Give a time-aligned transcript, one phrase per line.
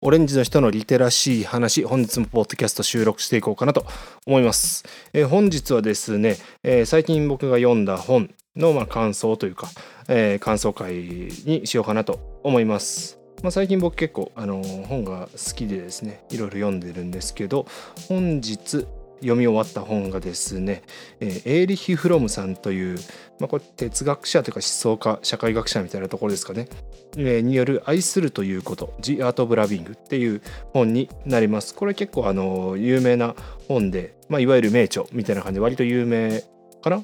[0.00, 3.84] オレンジの人のリテラシー話、本日もポッドキャスト収録していこうかなと
[4.28, 4.84] 思います。
[5.12, 9.66] えー、本日はですね、えー、最近僕が読んだ本のまあ感想というか、
[10.06, 13.18] えー、感想会にしようかなと思います。
[13.42, 17.66] まあ、最近僕結構あの本が好きでですね、いろいろ読んでるんですけど、
[18.06, 18.86] 本日
[19.20, 20.82] 読み終わった本がですね、
[21.20, 22.98] えー、エーリヒ・フロムさんという、
[23.38, 26.68] まあ、これ哲学者というか思想家社会学者みたいなところですかね、
[27.16, 30.42] えー、による「愛するということ」「The Art of Loving」っていう
[30.72, 31.74] 本になります。
[31.74, 33.34] これ結構あの有名な
[33.68, 36.42] 本で、まあ、いわゆる名著みたいな感じで割と有名
[36.82, 37.02] かな？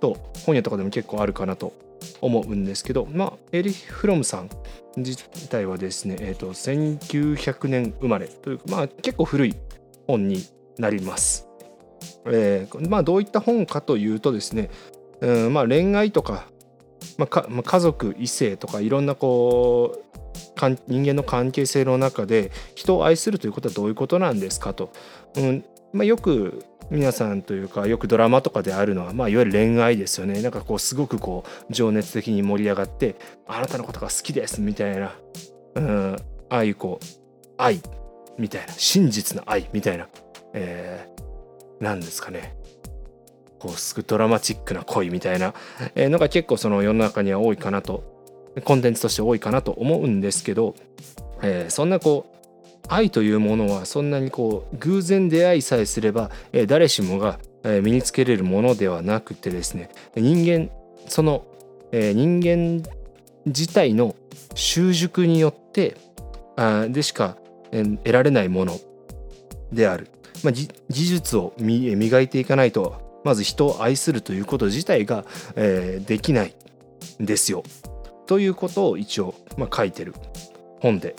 [0.00, 1.72] と本屋とかでも結構あるかなと
[2.20, 4.50] 思うんですけど、まあ、エーリヒ・フロムさん
[4.96, 5.16] 自
[5.48, 9.54] 体はですね、えーと、と1900年生まれという、まあ、結構古い
[10.06, 10.44] 本に
[10.78, 11.45] なります。
[12.28, 14.70] えー、まあ、どういった本かというとですね、
[15.20, 16.46] うんまあ、恋愛とか,、
[17.18, 20.06] まあ、まあ、家族異性とかいろんなこう
[20.88, 24.92] 人間の関係性の中で人を愛するということはどういうことなんですかと、
[25.36, 30.40] うんまあ、よく皆さんというかよくドラマとかであるのは、まあ、いわゆる恋愛ですよね。
[30.40, 35.14] なんかこうすごくこう情熱的に盛り上がってあなたのことが好きですみたいな、
[35.74, 36.16] うん、
[36.48, 37.06] ああいうこう
[37.58, 37.80] 愛
[38.38, 40.08] みたいな真実の愛みたいな、
[40.52, 41.08] え
[41.80, 42.56] 何ですかね。
[43.58, 45.54] こうすぐドラマチックな恋みたいな。
[45.96, 48.16] のが結構その世の中には多いかなと。
[48.64, 50.74] コンテンツとして多いかなと思うんですけど、
[51.42, 57.38] えー、そんなこう愛というものはそんなにこう偶然出会いさえすれば、えー、誰しもが、
[57.82, 59.90] 身につけれるものではなくてですね。
[60.14, 60.70] 人間
[61.08, 61.44] その、
[61.90, 62.88] えー、人間
[63.44, 64.14] 自体の
[64.54, 65.96] 習熟によって
[66.56, 67.36] あでしか、
[67.72, 68.78] 得られないもの
[69.72, 70.08] である。
[70.42, 75.24] まあ、技術を磨いていかないとまず人を愛するということ自体が、
[75.56, 76.54] えー、できない
[77.20, 77.64] んですよ。
[78.26, 80.14] ということを一応、まあ、書いてる
[80.80, 81.16] 本で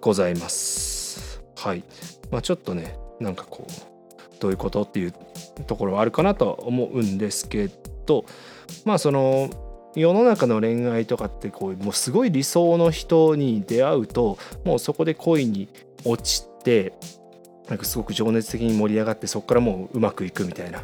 [0.00, 1.42] ございます。
[1.56, 1.84] はい。
[2.30, 3.90] まあ、ちょっとねなんかこう
[4.40, 5.14] どういうことっていう
[5.66, 7.68] ところはあるかなとは思うんですけ
[8.06, 8.24] ど
[8.84, 9.50] まあその
[9.94, 15.68] 世の中の恋愛とかってこうもうすごい理想の人に出会うともうそこで恋に
[16.04, 16.94] 落ちて
[17.70, 20.82] なんかすごく情熱的に盛り上がってそこからもううまくいくみたいな、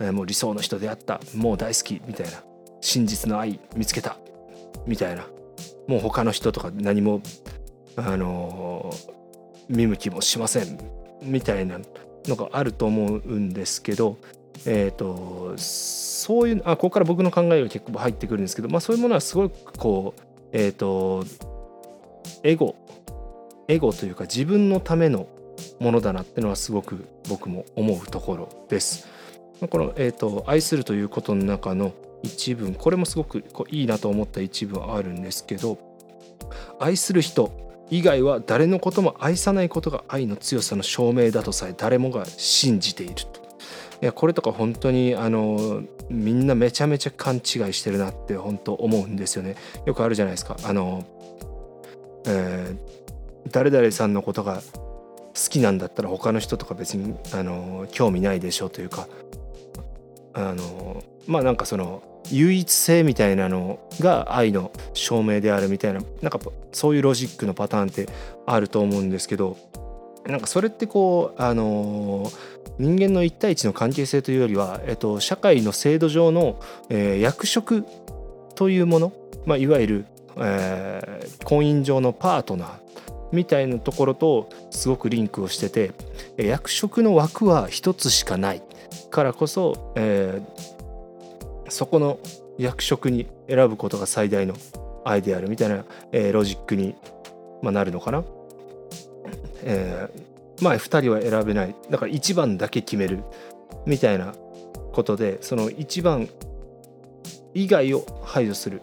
[0.00, 1.20] えもう理想の人であった。
[1.34, 2.42] もう大好きみたいな。
[2.80, 4.18] 真実の愛見つけた
[4.86, 5.26] みたいな。
[5.86, 7.22] もう他の人とか何も
[7.96, 10.78] あのー、見向きもしません
[11.22, 11.78] みたいな
[12.26, 14.18] のがあると思うんですけど
[14.66, 20.20] えっ、ー、とそういうあここから僕の考えが結構入ってくるんですけど、まあ、そういうものはすごくこう
[20.52, 21.24] えっ、ー、と
[22.42, 22.76] エゴ
[23.68, 25.26] エゴというか自分のための
[25.78, 29.06] ものだなってのはすごく僕も思うところです。
[29.70, 31.92] この、えーと「愛する」ということの中の
[32.22, 35.78] 一文これもすごくこういいなと思った一文はあるんですけど
[36.78, 37.50] 愛する人
[37.90, 43.46] 以外は誰のことも愛さないことが愛の強さの証明だとさえ誰もが信じていると。
[44.02, 49.56] いやこれとか本当にあのみんなめちゃめちゃ勘違いしてるなって本当思うんですよね。
[49.86, 50.56] よくあるじゃないですか。
[50.64, 51.04] あの、
[52.26, 54.60] えー、誰々さんのことが
[55.36, 59.06] 好きなんだったら他の人とか別にあの興味ないでしょというか。
[60.36, 66.38] あのまあなんかその唯一性みたいなのが愛の証明であるみたいななんか
[66.72, 68.06] そういうロジックのパターンって
[68.44, 69.56] あると思うんですけど
[70.26, 72.30] なんかそれってこうあの
[72.78, 76.60] 人間の一対一の関係性というよりは、えっと、社会の制度上の、
[76.90, 77.84] えー、役職
[78.54, 79.12] というもの、
[79.46, 82.85] まあ、いわゆる、えー、婚姻上のパートナー
[83.32, 85.92] みたいなところとすごくリンクをしてて
[86.36, 88.62] 役職の枠は一つしかない。
[89.10, 92.18] からこそ、えー、そこの
[92.58, 94.54] 役職に選ぶことが最大の
[95.04, 96.94] 愛であるみたいな、えー、ロジックに、
[97.62, 98.24] まあ、なるのかな。
[99.62, 101.74] えー、まあ2人は選べない。
[101.90, 103.22] だから1番だけ決める
[103.84, 104.34] みたいな
[104.92, 106.28] ことでその1番
[107.54, 108.82] 以外を排除する。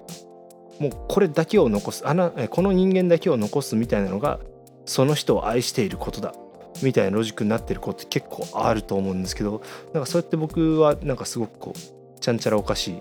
[0.84, 4.40] もうこれだけを残すあなこの人間だけを残すみたいなのが
[4.86, 6.34] その人を愛していることだ
[6.82, 9.62] みたいなロジックになってることって結構あると思うんですけど
[9.94, 12.96] なんかそうやって僕はなんかすごくこうちゃんちゃらおかしい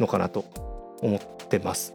[0.00, 0.44] のかなと
[1.02, 1.94] 思ってます。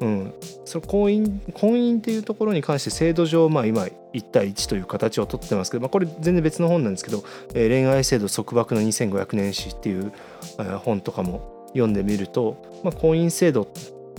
[0.00, 0.34] うん、
[0.64, 3.82] その婚姻婚姻っていうところに関して制度上、まあ、今
[4.14, 7.22] 1対1という形をとってますけど、まあ、これ全然別の本なんですけど
[7.52, 10.10] 「えー、恋愛制度束縛の2500年史」っていう、
[10.58, 13.68] えー、本とかも読んでみると、まあ、婚姻制度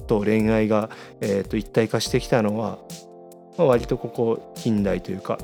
[0.07, 0.89] と恋愛が、
[1.21, 2.79] えー、と一体化してきたのは、
[3.57, 5.37] まあ、割とここ近代というか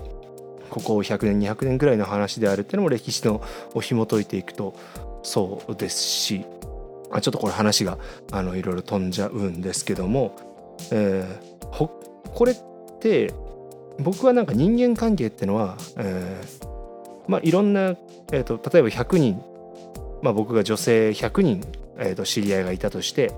[0.69, 3.41] ここ100年200年ぐらいの話であるっていうのも歴史の
[3.73, 4.75] を紐解いていくと
[5.23, 6.45] そうですし
[7.11, 7.97] あちょっとこれ話が
[8.31, 10.35] あのいろいろ飛んじゃうんですけども、
[10.91, 11.89] えー、
[12.33, 12.55] これっ
[12.99, 13.33] て
[13.99, 16.67] 僕はなんか人間関係ってのは、えー、
[17.27, 17.95] まあいろんな、
[18.31, 19.41] えーと、例えば100人、
[20.21, 21.65] まあ、僕が女性100人、
[21.97, 23.31] えー、と知り合いがいたとして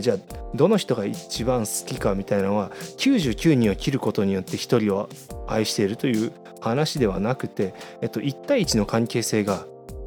[0.00, 0.16] じゃあ
[0.54, 5.08] どの人が一番好きかみたいなのは99人を切ることによって1人を
[5.48, 9.66] 愛しているという話ではなくて、えっと、1対1の関係性が、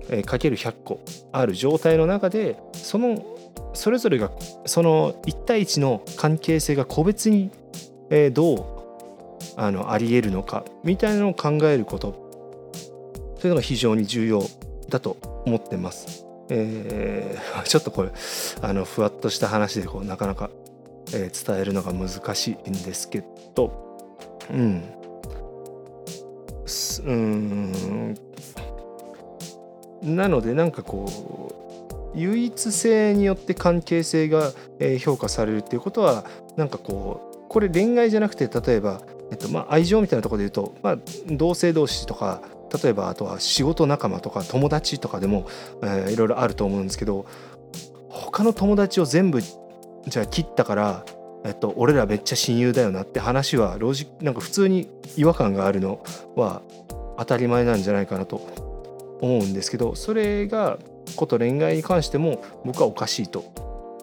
[0.09, 1.01] えー、かける100個
[1.33, 3.25] ある状態の中でその
[3.73, 4.31] それぞれが
[4.65, 7.51] その1対1の関係性が個別に、
[8.09, 8.65] えー、どう
[9.57, 12.25] あのありえるのかみたいなのを考えること
[13.39, 14.43] そういうのが非常に重要
[14.89, 16.24] だと思ってます。
[16.49, 18.11] えー、 ちょっとこれ
[18.61, 20.49] あのふわっとした話でこうなかなか、
[21.13, 23.23] えー、伝えるのが難しいんですけ
[23.55, 23.71] ど
[24.51, 24.83] うん。
[27.05, 28.15] うん。
[30.01, 31.51] なのでなんかこ
[32.13, 34.53] う唯一性によって関係性が
[34.99, 36.25] 評価されるっていうことは
[36.55, 39.01] なんかこうこれ恋愛じゃなくて例えば、
[39.31, 40.97] えっとまあ、愛情みたいなところで言うと、まあ、
[41.27, 42.41] 同性同士とか
[42.83, 45.47] 例えばあとは仕事仲間とか友達とかでも、
[45.81, 47.25] えー、いろいろあると思うんですけど
[48.09, 51.05] 他の友達を全部じゃあ切ったから
[51.45, 56.03] えっと、俺らめっちゃ親友だよなって話はロジなんか普通に違和感があるの
[56.35, 56.63] は
[57.19, 58.37] 当たり前なんじゃないかなと
[59.21, 60.79] 思うんですけどそれが
[61.15, 63.45] こと恋愛に関しても僕はおかしいと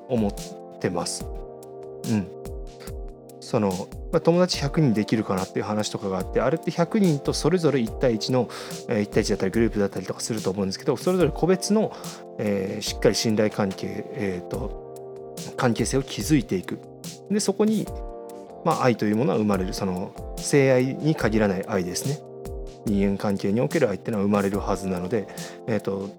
[0.09, 1.27] 思ってます。
[2.11, 2.27] うん、
[3.43, 8.49] その、まあ、友達100人できるかなっていう話とかがあってあれって100人とそれぞれ1対1の、
[8.89, 11.93] えー、1対1だったりグループだったりとかすると思うんですけどそれぞれ個別の、
[12.39, 16.79] えー、しっかり信頼関係、えーと、関係性を築いていく。
[17.31, 17.87] でそこに、
[18.65, 19.75] まあ、愛というものは生まれる。
[19.75, 22.21] その性愛に限らない愛ですね。
[22.87, 25.27] 人間関係における愛っていうのは生まれるはずなので、
[25.67, 26.11] えーと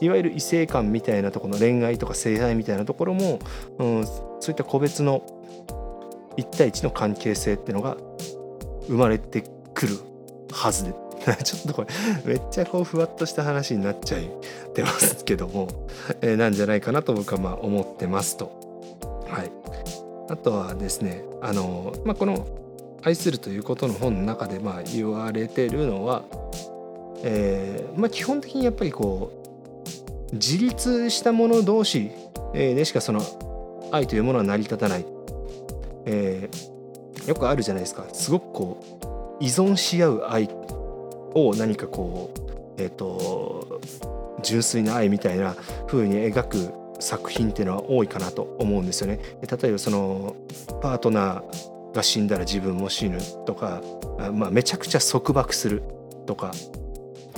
[0.00, 3.38] いわゆる異性感みたいなところの恋愛とか性愛みたいなところも、
[3.78, 5.22] うん、そういった個別の
[6.36, 7.96] 1対1の関係性っていうのが
[8.86, 9.44] 生まれて
[9.74, 9.98] くる
[10.50, 11.04] はずで。
[11.42, 11.88] ちょっとこれ
[12.24, 14.28] めっちゃこうふわっとした話になっちゃい
[14.74, 15.68] てますけども、
[16.20, 18.50] えー、なんじゃないかなと僕はまあ思ってますと。
[19.26, 19.50] はい、
[20.28, 22.46] あとはですねあの、まあ、この
[23.02, 26.24] 「愛する」ということの本の中でまあ言われてるのは、
[27.22, 29.30] えーまあ、基本的にやっぱりこ
[30.30, 32.10] う自立した者同士
[32.52, 33.22] でしかその
[33.90, 35.13] 愛というものは成り立たない。
[36.06, 40.48] えー、よくあるじゃないですかすごくこう依存し合う愛
[41.34, 42.32] を何かこ
[42.76, 43.80] うえっ、ー、と
[44.42, 45.54] 純粋な愛みたいな
[45.86, 49.18] 風に描く作品っていうのは多いかなと思うんですよね。
[49.40, 50.36] 例えばその
[50.80, 53.82] パートナーが死んだら自分も死ぬとか、
[54.32, 55.82] まあ、めちゃくちゃ束縛する
[56.26, 56.52] とか、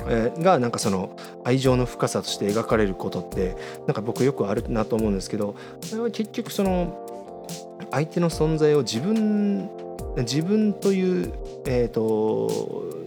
[0.07, 3.55] えー、がなんかその愛情の深さとして描かれることって
[3.85, 5.55] なんか僕よくあるなと思うんですけど
[6.11, 7.06] 結局その
[7.91, 9.69] 相手の存在を自分
[10.17, 11.33] 自分という、
[11.67, 12.47] えーと、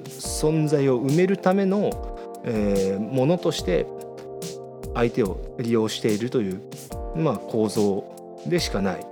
[0.07, 1.91] 存在を埋めるための、
[2.45, 3.87] えー、ものとして
[4.95, 6.63] 相手を利用しているという、
[7.17, 8.05] まあ、構造
[8.47, 9.07] でしかない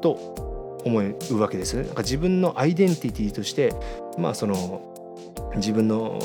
[0.00, 1.84] と思うわけですね。
[1.84, 3.72] なんか自分のアイデンティティとして、
[4.18, 4.82] まあ、その
[5.56, 6.18] 自分の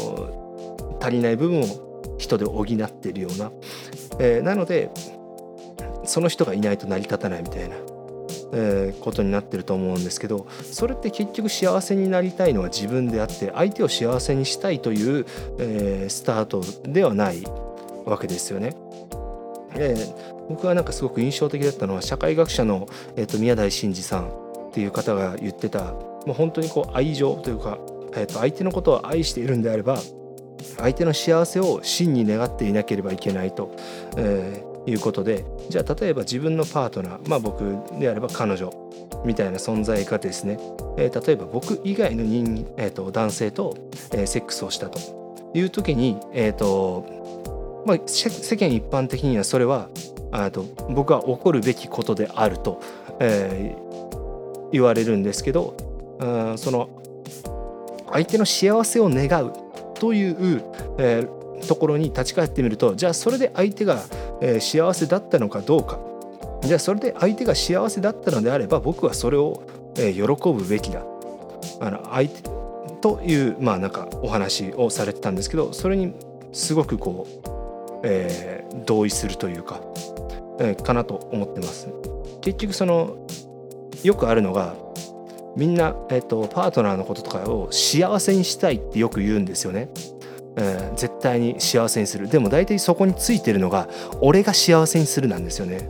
[0.99, 3.51] 足りない部分を人で補っているような、
[4.19, 4.89] えー、なので
[6.05, 7.75] その人がいないと成り立たないみたいな
[8.53, 15.25] えー、ことになってると思うんですけどそれって結局幸せになりたいのは自分であって相手を幸せにしたいという、
[15.59, 17.43] えー、スタートではない
[18.05, 18.75] わけですよね。
[19.75, 27.77] えー、僕はなんかすごく印象的だったのは社会学者の、えーと、宮台真司さんっていう方が言ってたもう本当にこう愛情というか、
[28.13, 29.99] えー、と相手のことを愛しているんであれば
[30.77, 33.75] 相手の幸せを真に願っていなければいけないと、
[34.17, 38.71] えいうことでじゃあ例えば自分のパートナーまあ僕であれば彼女
[39.25, 40.57] みたいな存在がですね、
[40.97, 43.75] えー、例えば僕以外の人、えーと、男性と、
[44.11, 45.17] えー、セックスをしたと。
[45.53, 49.89] いう時に、えーとまあ、世間一般的にはそれは
[50.31, 52.81] あと僕は起こるべきことであると、
[53.19, 55.75] えー、言われるんですけど
[56.57, 56.89] その
[58.11, 59.53] 相手の幸せを願う
[59.95, 60.63] という、
[60.97, 61.36] えー、
[61.67, 64.03] ところに立ち返ってみるとじゃあそれで相手が、
[64.59, 65.99] 幸せだったのかどうか
[66.61, 69.63] じゃあそれで相手が幸せだったのであれば僕はそれを、
[69.95, 71.03] 喜ぶべきだ
[71.79, 72.41] あの相手
[73.01, 76.13] というまあなんかお話をされてたんですけどそれに
[76.53, 79.81] すごくこう、えー、同意するというか、
[80.59, 81.87] えー、かなと思ってます。
[82.41, 83.27] 結局その
[84.03, 84.75] よくあるのが
[85.55, 89.89] みんな、えーとパートナーのこととかを幸せにしたいってよく言うんですよね。
[90.95, 92.27] 絶対に幸せにする。
[92.27, 93.87] でも大体そこについてるのが
[94.21, 95.89] 俺が幸せにするなんですよね。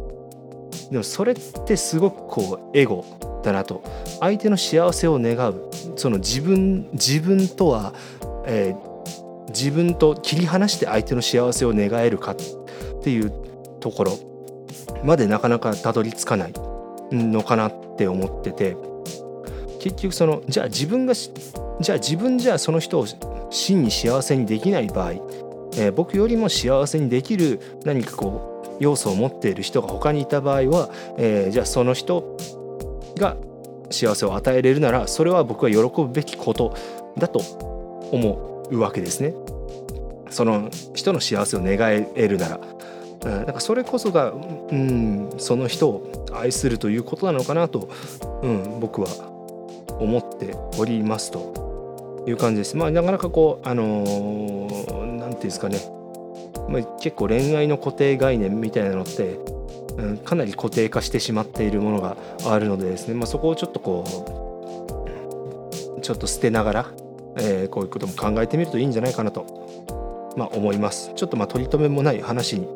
[0.91, 3.05] でもそれってすごくこうエゴ
[3.43, 3.81] だなと。
[4.19, 5.69] 相手の幸せを願う。
[5.95, 7.93] その自分自分とは、
[8.45, 12.35] えー、自分と切り離して相手の幸せを願えるかっ
[13.01, 13.31] ていう
[13.79, 14.19] ところ。
[15.03, 16.53] までなかなかたどり着かない
[17.11, 18.75] のかなって思ってて。
[19.79, 23.05] 結局そのじゃあ自分がじゃあ自分じゃあその人を
[23.49, 32.37] 真に幸せにできない場合、えー、僕よりも幸せにできる何かこう要素を持っている人が他にいた場合は、えー、じゃあその人
[33.17, 33.35] が
[33.89, 36.75] 幸せを与えれるならそれは僕は喜ぶべきこと
[37.17, 37.39] だと
[38.11, 39.33] 思うわけですね。
[40.29, 42.59] その人の幸せを願えるなら。
[43.25, 47.89] うん、なんかそれこそが、うん、その人を愛するということなのかなと、
[48.43, 49.07] うん、僕は
[49.99, 51.66] 思っておりますと
[52.27, 52.77] いう感じです。
[52.77, 55.79] まあなかなかこうあのー、なんていうんですかね、
[56.69, 59.39] まあ、結構恋愛の固定概念みたいなのって
[59.97, 64.03] うん、かなり固定化してしまっているものがあるのでですね、まあ、そこをちょっとこ
[65.97, 66.91] うちょっと捨てながら、
[67.37, 71.11] えー、こういうことも考えてみるといいんじゃないかなと、まあ、思います。
[71.15, 72.67] ちょっとまあ取り留めもない話に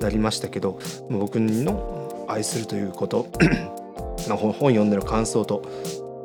[0.00, 3.26] なりましたけど僕の愛するということ
[4.28, 5.62] 本読んでの感想と、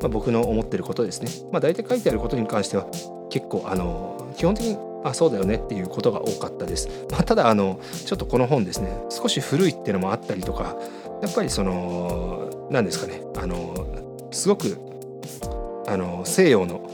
[0.01, 2.88] まあ、僕の思ってることですね、まあ、大体書いてあることに関しては
[3.29, 6.88] 結構あの基本的にあそうだよねっていうことが多かったです。
[7.10, 10.75] まあ、ただあのちょっとこの本ですね少し古いっていうのもあったりとか
[11.22, 13.88] やっぱりその何ですかねあの
[14.31, 14.77] すごく
[15.88, 16.88] あの西洋の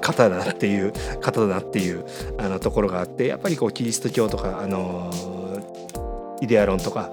[0.00, 2.04] 方だなっていう方だなっていう
[2.38, 5.10] あのところがあってやっぱりこうキリスト教とかあの
[6.40, 7.10] イデア論とか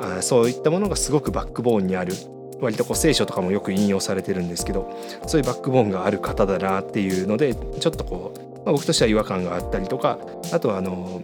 [0.00, 2.14] あそういったものがすごくバックボーンにある
[2.60, 4.92] 割とこう聖書とかもよく引用されてるんですけど
[5.26, 10.18] そういうバックボーンがある方だなっていうのでちょっとこうまあ、僕としては違和感があったりとか
[10.52, 11.22] あとはあの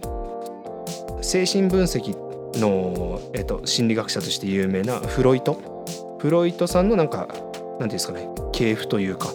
[1.21, 2.15] 精神分析
[2.59, 5.61] の、えっと、心理学者として有名なフロイト。
[6.17, 9.27] フロイトさんのなんか何ていうんですかね系譜というか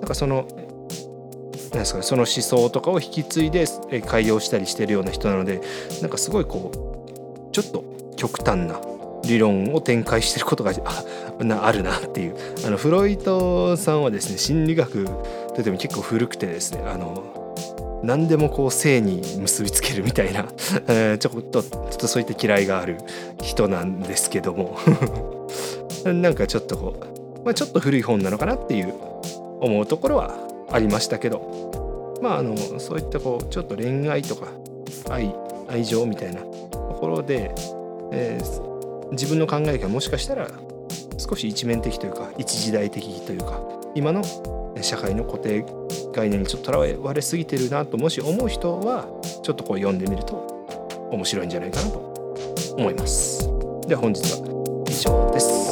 [0.00, 0.46] なんかその
[1.70, 3.66] なんですか、ね、その思想とかを引き継いで
[4.06, 5.62] 改良したりしてるような人なので
[6.02, 7.82] なんかすごいこうちょっと
[8.16, 8.78] 極端な
[9.24, 10.72] 理論を展開してることが
[11.40, 12.36] ああるなっていう。
[12.66, 15.10] あのフロイトさんはですね心理学と
[15.58, 20.44] いっても結構古くてですねあの何でもこう性に結びつけるみたいな
[21.18, 22.98] ちょっとちょっとそういった嫌いがある
[23.42, 24.76] 人なんですけども。
[26.04, 26.94] なんかちょっとこ
[27.42, 28.94] う、まあ、ちょっと古い本なのかなっていう
[29.60, 30.36] 思うところは
[30.70, 31.68] ありましたけど。
[32.20, 34.48] まああのそういったこうちょっと恋愛とか
[35.08, 35.34] 愛
[35.68, 37.54] 愛情みたいなところで、
[38.12, 40.48] えー、自分の考えがもしかしたら
[41.18, 43.60] 少し一面的というか一時代的というか
[43.94, 44.22] 今の
[44.80, 45.64] 社会の固定
[46.12, 49.06] 概念にちょっととらわれすぎてるなともし思う人は
[49.42, 50.66] ちょっとこう読んでみると
[51.10, 51.98] 面白いんじゃないかなと
[52.76, 53.48] 思います。
[53.86, 55.67] では本日は以上です。